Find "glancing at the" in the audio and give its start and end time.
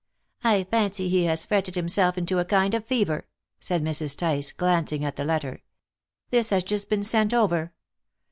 4.51-5.23